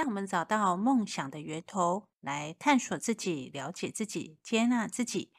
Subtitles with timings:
[0.00, 5.30] 让我们找到梦想的源头，来探索自己、了解自己、接纳自己。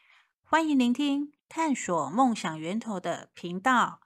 [0.43, 4.01] 欢迎聆听探索梦想源头的频道。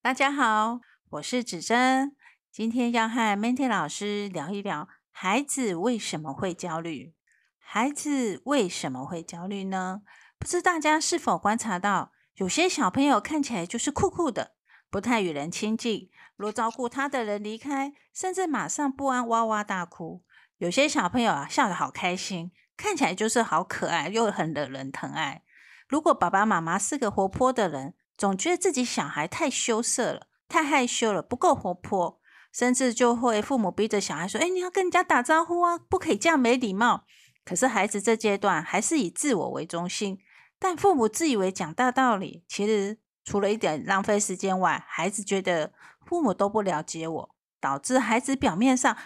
[0.00, 0.78] 大家好，
[1.10, 2.14] 我是子珍，
[2.52, 7.12] 今天要和 Mandy 老师聊一聊孩子为什么会焦虑。
[7.58, 10.02] 孩子为什么会焦虑呢？
[10.38, 14.54] 不知大家是否观察到，有些小朋友看起来就是酷酷的，
[14.94, 16.08] 不太与人亲近。
[16.36, 20.22] 若照顾他的人离开，甚至马上不安，哇哇大哭。
[20.58, 25.42] 有些小朋友啊，笑得好开心，看起来就是好可爱，又很惹人疼爱。
[25.88, 32.20] 如果爸爸妈妈是个活泼的人，总觉得自己小孩太羞涩了，太害羞了，不够活泼，
[32.52, 37.04] 甚至就会父母逼着小孩说：“哎，你要跟人家打招呼啊，不可以这样没礼貌。”
[37.44, 40.20] 可是孩子这阶段还是以自我为中心，
[40.60, 45.72] 但父母自以为讲大道理，其实除了一点浪费时间外，孩子觉得
[46.06, 48.96] 父母都不了解我，导致孩子表面上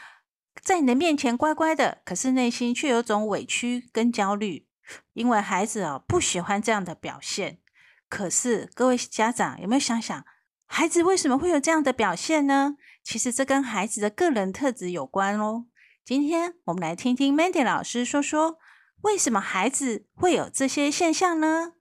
[0.61, 4.67] 在你的面前乖乖的，可是内心却有种委屈跟焦虑，
[5.13, 7.61] 因为孩子哦不喜欢这样的表现。
[8.09, 10.25] 可是各位家长有没有想想，
[10.67, 12.77] 孩子为什么会有这样的表现呢？
[13.05, 15.67] 其实这跟孩子的个人特质有关哦。
[16.05, 18.59] 今天我们来听听 Mandy 老师说说，
[19.03, 21.75] 为什么孩子会有这些现象呢？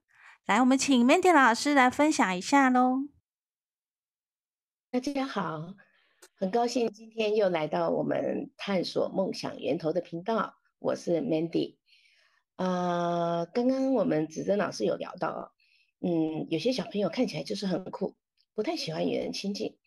[0.48, 3.10] 来，我们请 Mandy 老师来分享一下喽。
[4.90, 5.76] 大家好，
[6.40, 11.76] 很高兴今天又来到我们探索梦想源头的频道，我是 Mandy。
[12.56, 15.54] 啊，刚刚我们子珍老师有聊到，
[16.00, 18.16] 嗯，有些小朋友看起来就是很酷，
[18.56, 19.78] 不太喜欢与人亲近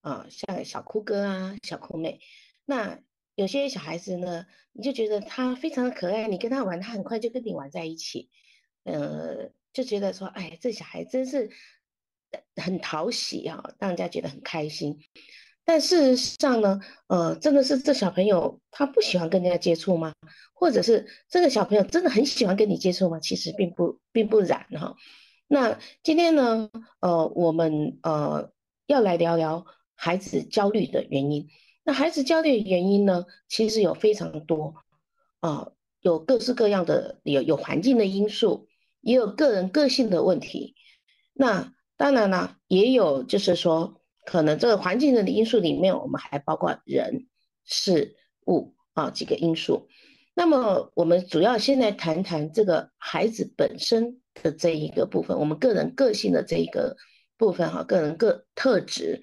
[0.00, 2.20] 啊，像小酷哥啊、小酷妹，
[2.64, 3.00] 那。
[3.34, 8.30] 有些小孩子呢，你就觉得他非常的可爱，你跟他玩，他很快就跟你玩在一起，
[8.84, 11.50] 呃，就觉得说，哎，这小孩真是
[12.56, 14.98] 很讨喜啊，让人家觉得很开心。
[15.66, 20.14] 但事实上呢，呃，真的是这小朋友他不喜欢跟人家接触吗？
[20.52, 23.18] 或者是这个小朋友真的很喜欢跟你接触吗？
[23.18, 24.94] 其实并不，并不然哈。
[25.48, 26.70] 那今天呢，
[27.00, 28.50] 呃，我们呃
[28.86, 31.48] 要来聊聊孩子焦虑的原因。
[31.82, 33.26] 那孩子焦虑的原因呢？
[33.48, 34.74] 其实有非常多
[35.40, 38.68] 啊，有各式各样的，有有环境的因素，
[39.04, 40.74] 也有个人个性的问题。
[41.32, 47.26] 那当然了，也有就是说，可能这个环境的因素里面，我们还包括人、
[47.64, 48.16] 事
[48.46, 49.88] 物啊几个因素。
[50.34, 56.96] 那么我们主要先来谈谈这个孩子本身的这一个部分，我们个人个性的这一个
[57.36, 59.22] 部分哈，个人个特质。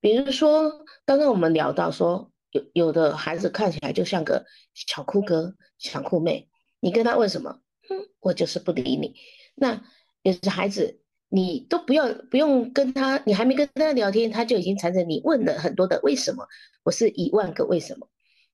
[0.00, 6.48] 比如说，刚刚我们聊到说，有有的孩子看起来就像个小酷哥、小酷妹，
[6.78, 7.58] 你跟他问什么，
[7.88, 9.14] 哼，我就是不理你。
[9.54, 9.82] 那
[10.22, 16.46] 有些孩子，你都不要不用跟他，你还没跟他聊天，他就已经缠着你问了很多的为什么，
[16.84, 18.08] 我是一万个为什么。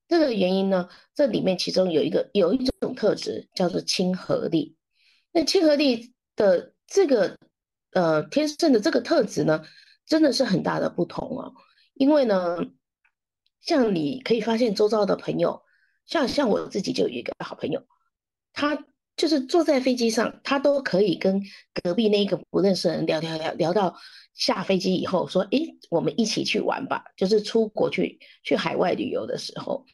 [0.08, 4.76] 这个原因呢，这里面其中有一个有一种特质叫做亲和力。
[5.32, 7.36] 那亲和力的这个
[7.92, 9.62] 呃天生的这个特质呢？
[10.04, 11.54] 真的是很大的不同哦，
[11.94, 12.58] 因为呢，
[13.60, 15.62] 像你可以发现周遭的朋友，
[16.04, 17.86] 像像我自己就有一个好朋友，
[18.52, 18.84] 他
[19.16, 21.42] 就是坐在飞机上，他都可以跟
[21.82, 23.94] 隔壁那个不认识的人聊聊聊聊到
[24.34, 29.84] 下飞机以后，说，诶，我们一起去玩吧，就是出国去去海外旅游的时候，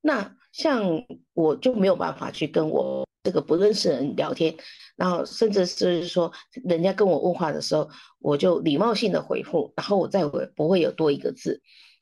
[0.00, 4.54] 那像我就没有办法去跟我这个不认识的人聊天。
[4.96, 6.32] 然后甚至是说，
[6.64, 11.60] 人家跟我问话的时候，我就礼貌性的回复，然后我再回不会有多一个字。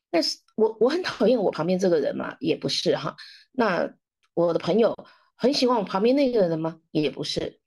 [0.09, 3.15] 但是我我很讨厌我旁边这个人嘛，也不是哈。
[3.51, 3.89] 那
[4.33, 4.95] 我的朋友
[5.35, 6.79] 很喜欢我旁边那个人吗？
[6.91, 7.59] 也不是。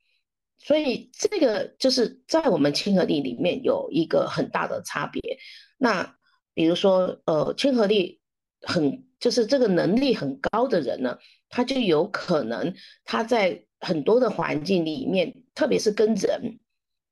[0.59, 5.39] 所以这个就是在我们亲和力里面有一个很大的差别。
[5.77, 6.17] 那
[6.55, 8.21] 比如说，呃，亲和力
[8.63, 11.19] 很就是这个能力很高的人呢，
[11.49, 12.75] 他就有可能
[13.05, 13.65] 他在。
[13.81, 16.59] 很多的环境里面，特别是跟人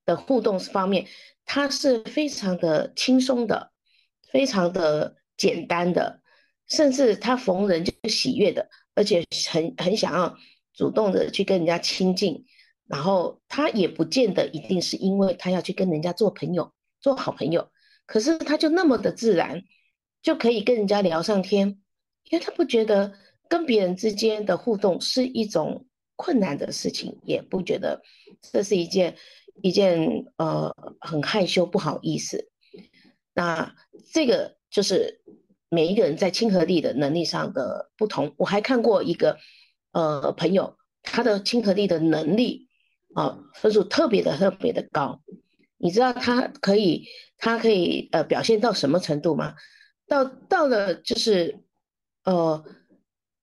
[0.05, 1.07] 的互动方面，
[1.45, 3.71] 他是非常的轻松的，
[4.33, 6.21] 非常的简单的，
[6.67, 10.37] 甚至他逢人就喜悦的，而且很很想要
[10.75, 12.45] 主动的去跟人家亲近，
[12.89, 17.71] 然后他也不见得一定是因为他要去跟人家做朋友，做好朋友，
[18.07, 19.63] 可是他就那么的自然，
[20.21, 21.69] 就可以跟人家聊上天，
[22.31, 23.13] 因为他不觉得
[23.49, 25.87] 跟别人之间的互动是一种。
[26.19, 28.01] 困难的事情也不觉得
[28.41, 29.15] 这是一件
[29.61, 32.51] 一件呃很害羞不好意思。
[33.35, 33.75] 那
[34.15, 35.21] 这个就是
[35.69, 38.35] 每一个人在亲和力的能力上的不同。
[38.37, 39.39] 我还看过一个
[39.93, 42.69] 呃朋友，他的亲和力的能力
[43.15, 45.21] 啊分数特别的特别的高。
[45.79, 47.07] 你知道他可以
[47.39, 49.55] 他可以呃表现到什么程度吗？
[50.07, 51.65] 到到了就是
[52.25, 52.65] 呃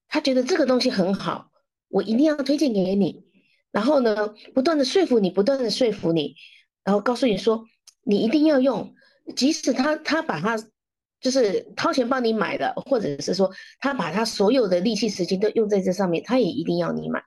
[0.08, 1.50] 他觉得这个东西很好，
[1.88, 3.24] 我一定要推荐给你。
[3.70, 6.36] 然后呢，不断的说服你，不断的说服你，
[6.84, 7.64] 然后告诉你说
[8.04, 8.94] 你一定要用，
[9.34, 10.56] 即使他他把他
[11.24, 13.50] 就是掏钱帮你买的，或者是说
[13.80, 17.22] 他把他所有的力气时间都用在这上面，他也一定要你买。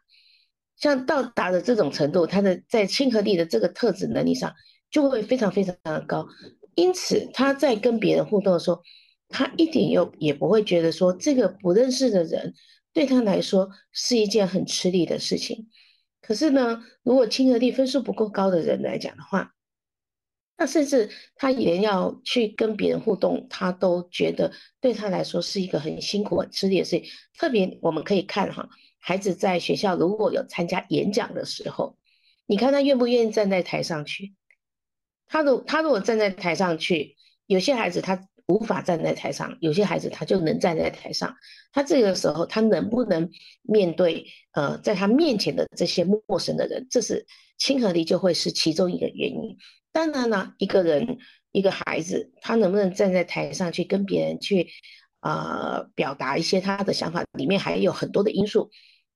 [0.78, 4.54] 像到达的这种程度，他的在亲和力的这个特质能力上
[4.92, 6.28] 就会非常非常的高。
[6.76, 8.84] 因此他在跟别人互动的时候，
[9.30, 12.54] 他一点又也不会觉得说这个不认识的人
[12.94, 15.68] 对他来说是一件很吃力的事情。
[16.22, 19.56] 可是呢，如果亲和力分数不够高的人来讲的话，
[20.58, 24.52] 那甚至他连要去跟别人互动，他都觉得
[24.82, 27.04] 对他来说是一个很辛苦、很吃力的事情。
[27.38, 28.68] 特别我们可以看哈，
[29.00, 31.98] 孩子在学校如果有参加演讲的时候，
[32.46, 34.34] 你看他愿不愿意站在台上去？
[35.28, 37.16] 他如他如果站在台上去，
[37.46, 38.28] 有些孩子他。
[38.50, 41.36] 无法站在台上，有些孩子他就能站在台上。
[41.74, 43.30] 他这个时候，他能不能
[43.62, 46.88] 面对呃，在他面前的这些陌生的人？
[46.90, 47.26] 这是
[47.58, 49.58] 亲和力就会是其中一个原因。
[49.92, 51.18] 当然呢，一个人
[51.52, 54.70] 一个孩子，他能不能站在台上去跟别人去
[55.20, 57.26] 啊表达一些他的想法？
[57.34, 58.70] 里面还有很多的因素，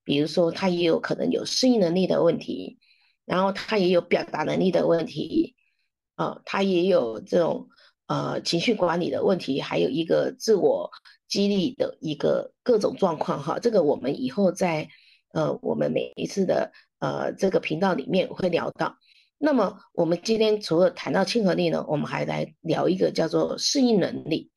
[0.03, 2.79] 比如说他也有可能有适应能力的问题，
[3.25, 5.55] 然后他也有表达能力的问题，
[6.15, 7.69] 啊，他也有这种。
[8.07, 10.91] 呃，情绪管理的问题，还有一个自我
[11.29, 14.89] 激励的一个各种状况哈，这个我们以后在
[15.31, 18.97] 呃我们每一次的呃这个频道里面会聊到。
[19.37, 24.49] 那么我们今天除了谈到亲和力呢，我们还来聊一个叫做适应能力。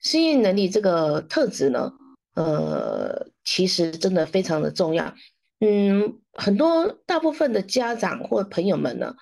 [0.00, 1.92] 适应能力这个特质呢，
[2.34, 5.12] 呃，其实真的非常的重要。
[5.58, 9.16] 嗯，很多大部分的家长或朋友们呢，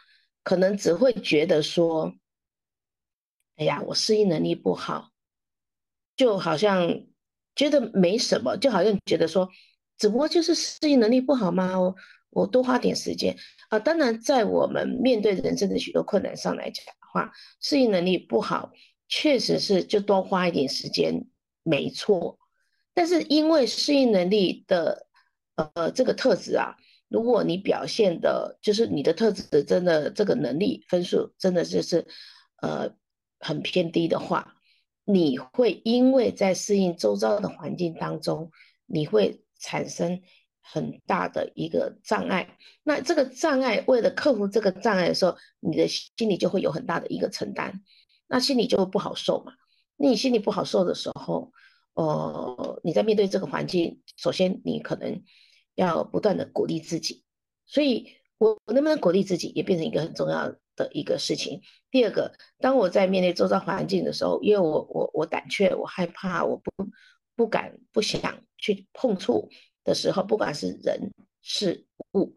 [0.44, 2.12] 可能只会觉得说。
[3.58, 5.08] 哎呀，我适应能力不好，
[6.14, 7.06] 就好像
[7.54, 9.48] 觉得没什么，就好像觉得说，
[9.96, 11.80] 只不过就是适应能力不好吗？
[11.80, 11.96] 我
[12.30, 13.36] 我多花点时间
[13.68, 13.78] 啊。
[13.78, 18.72] 当然，在我们面对人生的许多困难上来讲的话，适应能力不好，
[19.08, 21.26] 确实是就多花一点时间，
[21.62, 22.38] 没错。
[22.94, 25.06] 但是因为适应能力的
[25.54, 26.76] 呃这个特质啊，
[27.08, 32.06] 如果你表现的，就是你的特质真的这个能力分数真的就是
[32.62, 32.94] 呃。
[33.38, 34.54] 很偏低的话，
[35.04, 38.50] 你会因为在适应周遭的环境当中，
[38.86, 40.22] 你会产生
[40.72, 42.56] 很大的一个障碍。
[42.82, 47.82] 那这个障碍，为了克服这个障碍的时候，你的心里就会有很大的一个承担，
[48.26, 49.52] 那心里就不好受嘛。
[49.96, 51.52] 那你心里不好受的时候，
[51.94, 55.22] 呃，你在面对这个环境，首先你可能
[55.74, 57.24] 要不断的鼓励自己。
[57.64, 58.08] 所以，
[58.38, 61.62] 我我能不能鼓励自己，也变成一个很重要的一个事情。
[61.90, 66.70] 第二个，当我在面对周遭环境的时候，因为我我我胆怯，我害怕，我不
[67.34, 69.48] 不敢不想去碰触
[69.86, 71.10] 的时候，不管是人
[71.40, 72.36] 事物，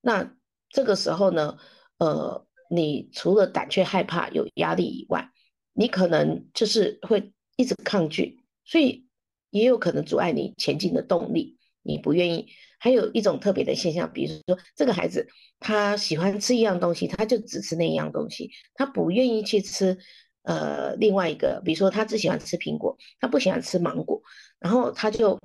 [0.00, 0.36] 那
[0.68, 1.56] 这个时候呢，
[1.98, 5.28] 呃，你除了胆怯害怕有压力以外，
[5.72, 9.08] 你可能就是会一直抗拒，所以
[9.50, 12.46] 也有可能阻碍你前进的动力，你不愿意。
[12.82, 15.26] 还有一种特别的现象，比如说这个孩子。
[15.62, 19.98] 他喜欢吃一样东西，他就只吃那一样东西，他不愿意去吃，
[20.40, 24.22] 呃，另外一个，比如说他只喜欢吃苹果，他不喜欢吃芒果，
[24.58, 25.38] 然后他就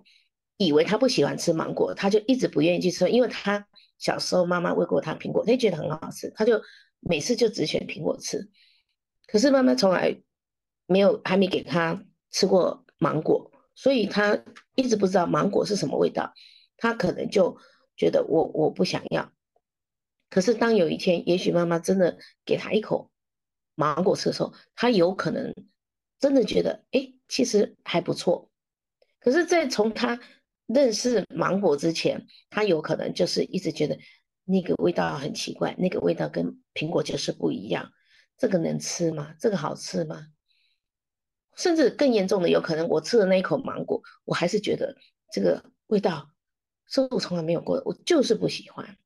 [0.57, 6.61] 以为他不喜欢吃芒果，他就一直不愿意去吃，因为他小时候妈妈喂过他苹果，他觉得很好吃，他就
[6.99, 8.49] 每次就只选苹果吃，
[9.27, 10.21] 可是妈妈从来
[10.85, 14.43] 没有还没给他吃过芒果，所以他
[14.75, 16.33] 一直不知道芒果是什么味道，
[16.77, 17.57] 他可能就
[17.95, 19.31] 觉得我我不想要。
[20.29, 23.11] 可是，当有一天，也许妈妈真的给他一口
[23.75, 25.53] 芒果吃的时候，他有可能
[26.19, 28.49] 真的觉得，哎，其实还不错。
[29.19, 30.19] 可是，在从他
[30.67, 33.97] 认识芒果之前，他有可能就是一直觉得
[34.43, 37.91] 那个味道很奇怪，那个味道跟苹果就是不一样。
[38.37, 39.33] 这个能吃吗？
[39.39, 40.27] 这个好吃吗？
[41.55, 44.95] 甚至更严重的，有可能我吃的那一口芒果，我还是觉得
[45.31, 46.29] 这个味道
[46.87, 48.97] 是我从来没有过的，我就是不喜欢。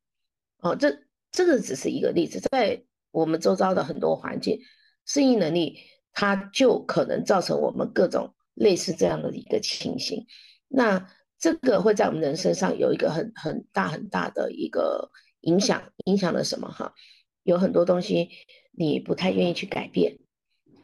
[0.59, 0.97] 哦，这。
[1.31, 4.59] 这个只是一个例子，在我们周遭的很多环境，
[5.05, 5.77] 适应能力
[6.11, 10.25] 它就可能造成我们各种类似这样的一个情形。
[10.67, 11.07] 那
[11.39, 15.09] 这个会在我们人身上有一个很很大很大的一个
[15.41, 16.69] 影响，影响了什么？
[16.69, 16.93] 哈，
[17.43, 18.29] 有很多东西
[18.71, 20.19] 你不太愿意去改变。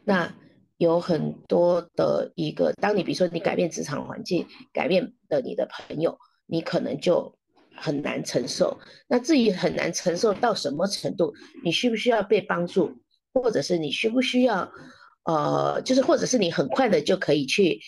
[0.04, 0.34] 那
[0.78, 7.36] 有很多的一个，当你比如说你改变职场环境，改变了你的朋友，你可能就。
[7.78, 12.90] 很难承受，那至于很难承受到什么程度，你需不需要被帮助，
[13.34, 14.72] 或者是你需不需要，
[15.26, 17.78] 呃，就是或者是你很快的就可以去，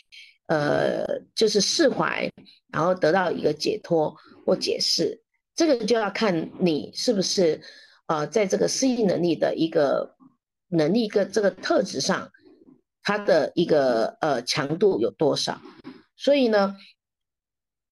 [0.49, 2.31] 呃，就是释怀，
[2.73, 4.15] 然后得到一个解脱
[4.45, 5.23] 或解释。
[5.55, 7.61] 这个就要看你是不是
[8.07, 10.17] 呃，在这个适应能力的一个
[10.69, 12.31] 能力跟这个特质上，
[13.03, 15.61] 它的一个呃强度有多少。
[16.17, 16.77] 所以呢，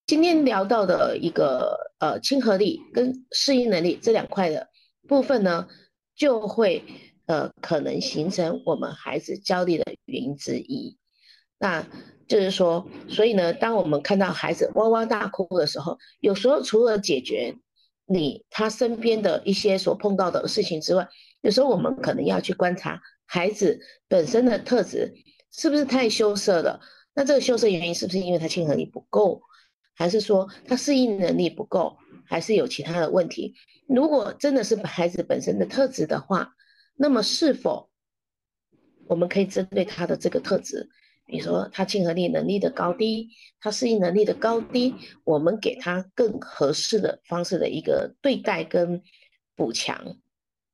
[0.06, 4.68] 今天聊到的一个呃亲和力跟适应能力这两块的
[5.08, 5.66] 部分呢，
[6.14, 6.84] 就会
[7.26, 10.96] 呃可能形成我们孩子焦虑的原因之一。
[11.58, 11.86] 那
[12.28, 17.54] 就是说，所以呢，当我们看到孩子哇哇大哭的时候，有时候除了解决
[18.04, 21.08] 你他身边的一些所碰到的事情之外，
[21.42, 25.14] 有时候我们可能要去观察孩子本身的特质
[25.52, 26.80] 是不是太羞涩了。
[27.14, 29.40] 那这个羞涩原因是不是因为他亲和力不够，
[29.94, 33.54] 还是说他适应能力不够，还是有其他的问题？
[33.88, 36.54] 如果真的是孩子本身的特质的话，
[36.96, 37.88] 那么是否
[39.06, 40.90] 我们可以针对他的这个特质？
[41.26, 49.02] 比如说他亲和力能力的高低，他适应能力的高低，我们给他更合适的方式的一个对待跟
[49.56, 50.16] 补强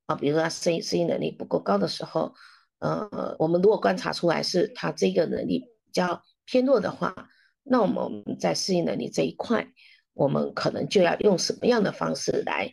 [0.05, 0.15] 啊。
[0.15, 2.35] 比如说他适应适应能力不够高的时候，
[2.81, 7.31] 呃，我们如果观察出来是他这个能力比较偏弱的话，
[7.63, 9.67] 那我们在适应能力这一块，
[10.13, 12.71] 我们可能就要用什么样的方式来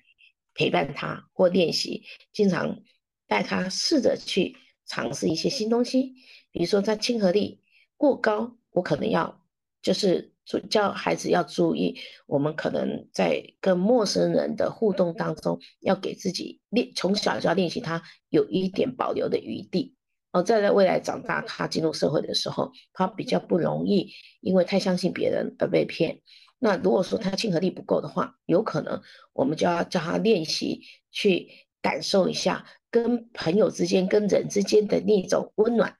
[0.53, 2.81] 陪伴他或练习，经常
[3.25, 6.15] 带他试着去尝试一些新东西，
[6.51, 7.61] 比如说他亲和力。
[7.99, 9.41] 过高，我可能要
[9.81, 10.33] 就是
[10.69, 19.97] 叫孩子要注意，我们可能在跟陌生人的互动当中，要给自己练，从小就要练习他有一点保留的余地。
[20.31, 26.21] 哦，再在未来长大，他进入社会的时候，他比较不容易因为太相信别人而被骗。
[26.57, 29.01] 那如果说他亲和力不够的话，有可能
[29.33, 31.49] 我们就要叫他练习去
[31.81, 35.98] 感受一下跟朋友之间、跟人之间的那种温暖。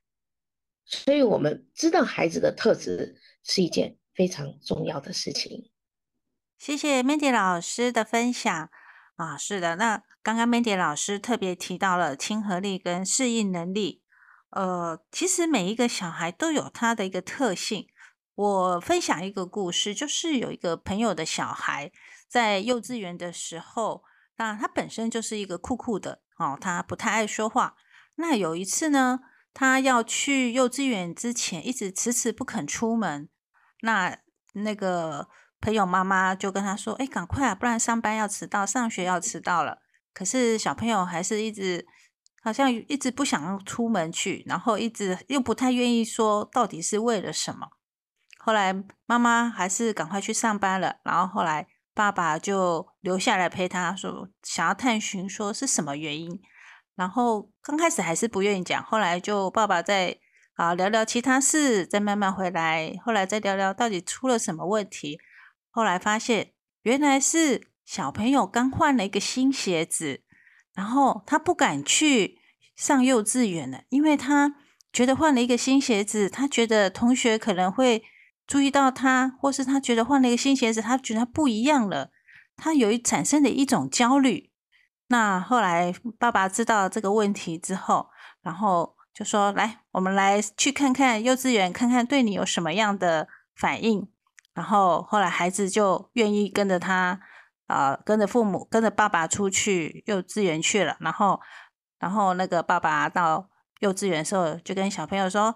[0.91, 5.69] 所以，我们知道孩子的特质是一件非常重要的事情。
[6.58, 8.72] 谢谢 Mandy 老师的分享
[9.15, 14.01] 啊，是的，那刚刚 Mandy 老师特别提到了亲和力跟适应能力。
[14.50, 17.88] 呃，其实每一个小孩都有他的一个特性。
[18.34, 21.91] 我分享一个故事，就是有一个朋友的小孩
[22.27, 24.03] 在幼稚园的时候，
[24.38, 27.75] 那他本身就是一个酷酷的哦，他不太爱说话。
[28.15, 29.19] 那有一次呢？
[29.60, 33.28] 他要去幼稚园之前，一直迟迟不肯出门。
[33.82, 34.18] 那
[34.54, 35.28] 那个
[35.60, 39.80] 朋友妈妈就跟他说：“哎，赶快啊，不然上班要迟到，上学要迟到了。”
[40.16, 41.86] 可是小朋友还是一直
[42.42, 47.68] 好像一直不想出门去，然后一直又不太愿意说到底是为了什么。
[48.38, 48.74] 后来
[49.06, 56.39] 妈妈还是赶快去上班了，然后后来爸爸就留下来陪他说，想要探寻说是什么原因。
[57.00, 60.18] 然后刚开始还是不愿意讲，后来就爸爸再
[60.56, 65.18] 啊聊聊其他事，再慢慢回来，后来再聊聊到底出了什么问题。
[65.70, 66.51] 后来发现
[66.82, 70.24] 原来是小朋友刚换了一个新鞋子，
[70.75, 72.38] 然后他不敢去
[72.75, 74.56] 上幼稚园了，因为他
[74.91, 78.03] 觉得换了一个新鞋子，他觉得同学可能会
[78.46, 82.12] 注意到他，或是他觉得换了一个新鞋子，他觉得他不一样了，
[82.58, 84.50] 他有一产生的一种焦虑。
[85.12, 88.10] 那后来爸爸知道这个问题之后，
[88.44, 94.08] 然后就说：“来，我们来去看看幼稚园，看看对你有什么样的反应。”
[94.54, 97.20] 然后后来孩子就愿意跟着他，
[97.66, 100.96] 呃，跟着父母，跟着爸爸出去幼稚园去了。
[101.00, 101.42] 然后，
[101.98, 103.50] 然后那个爸爸到
[103.80, 105.56] 幼稚园的时候，就跟小朋友说：“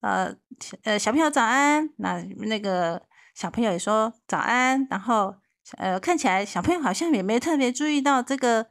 [0.00, 0.34] 呃，
[0.84, 3.02] 呃，小朋友早安。”那那个
[3.34, 4.86] 小朋友也说早安。
[4.88, 5.34] 然后，
[5.76, 8.66] 呃，看起来小朋友好像也没特别注意到这个。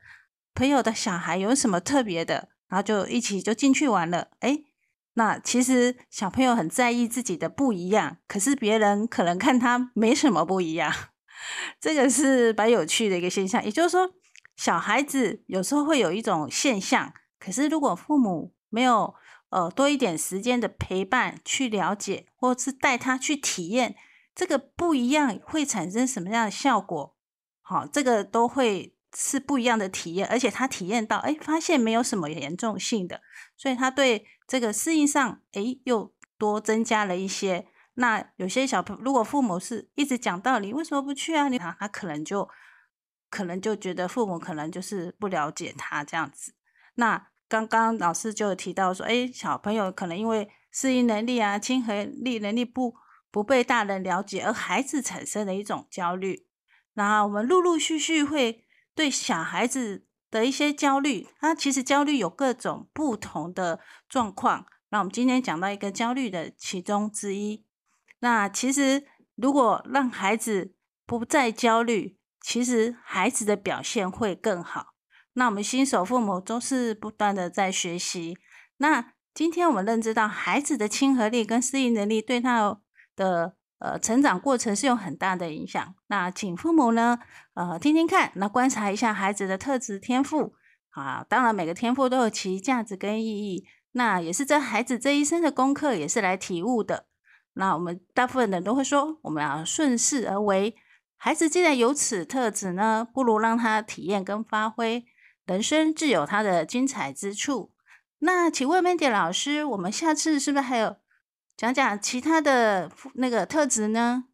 [0.56, 4.30] 朋友的小孩有什么特别的，然后就一起就进去玩了。
[4.40, 4.60] 哎，
[5.14, 10.94] 那其实小朋友很在意自己的不一样，可是别人可能看他没什么不一样，
[11.80, 13.64] 这个是蛮有趣的一个现象。
[13.64, 14.10] 也就是说，
[14.56, 19.16] 小孩子有时候会有一种现象，可是如果父母没有
[19.50, 23.96] 呃多一点时间的陪伴去了解，或是带他去体验
[24.36, 27.16] 这个不一样会产生什么样的效果，
[27.62, 28.96] 好，这个都会。
[29.16, 33.22] 是不一样的体验，而且他体验到，哎，发现没有什么严重性的，
[33.56, 37.68] 所以他对这个适应上，哎，又多增加了一些。
[37.96, 41.48] 那有些小朋友，如果父母是一直讲道理，为什么不去啊？
[41.48, 42.50] 你他可能就
[43.30, 46.56] 可能就觉得父母可能就是不了解他这样子。
[46.96, 52.96] 那刚刚老师就提到说，哎，小朋友可能因为适应能力啊、亲和力能力不
[53.30, 56.48] 不被大人了解，而孩子产生了一种焦虑。
[56.94, 58.62] 那我们陆陆续续会。
[58.96, 64.66] 对小孩子的一些焦虑，他其实焦虑有各种不同的状况。
[64.90, 67.66] 那我们今天讲到一个焦虑的其中之一。
[68.20, 74.94] 那其实如果让孩子不再焦虑，其实孩子的表现会更好。
[75.34, 78.38] 那我们新手父母都是不断的在学习。
[78.78, 82.80] 那今天我们认知到孩子的亲和力跟适应能力对他
[83.16, 85.94] 的呃成长过程是有很大的影响。
[86.08, 87.20] 那请父母呢
[87.54, 90.54] 呃听听看，那观察一下孩子的特质天赋
[90.92, 91.26] 啊。
[91.28, 93.68] 当然每个天赋都有其价值跟意义。
[93.96, 97.06] 那也是这孩子这一生的功课，也是来体悟的。
[97.54, 100.76] 那我们大部分人都会说，我们要顺势而为。
[101.16, 105.06] 孩子既然有此特质呢，不如让他体验跟发挥。
[105.46, 107.72] 人生自有他的精彩之处。
[108.20, 110.96] 那请问 Mandy 老师，我们下次是不是还有
[111.56, 114.26] 讲讲其他的那个特质呢？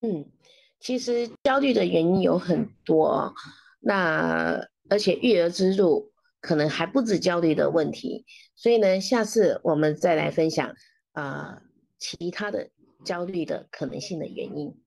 [0.00, 0.30] 嗯，
[0.78, 3.34] 其实焦虑的原因有很多，
[3.80, 10.74] 那而且育儿之路可能还不止焦虑的问题，所以呢，下次我们再来分享
[11.12, 11.62] 啊
[11.98, 12.70] 其他的
[13.04, 14.80] 焦虑的可能性的原因。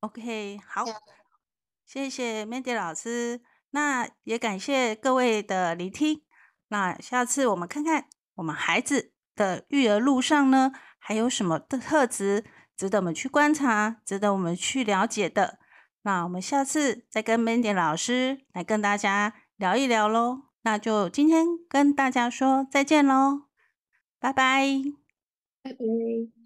[0.00, 0.84] OK，好，
[1.84, 3.40] 谢谢 Mandy 老师。
[3.70, 6.22] 那也感谢各位的聆听。
[6.68, 12.44] 那下次我们看看我们孩子的育儿路上呢，还有什么的特质
[12.76, 15.58] 值得我们去观察，值得我们去了解的。
[16.02, 20.42] 那我们下次再跟 Mandy 老师来跟大家聊一聊喽。
[20.62, 23.42] 那就今天跟大家说再见喽，
[24.20, 24.66] 拜拜，
[25.62, 26.41] 拜拜。